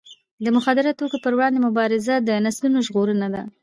[0.43, 3.41] د مخدره توکو پر وړاندې مبارزه د نسلونو ژغورنه ده.